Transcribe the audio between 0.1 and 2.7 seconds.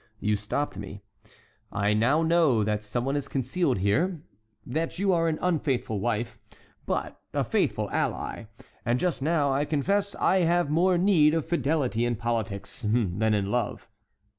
You stopped me—I now know